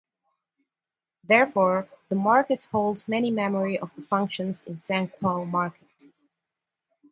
[1.25, 5.87] Therefore, the market holds many memory of the functions in Seng Poh market.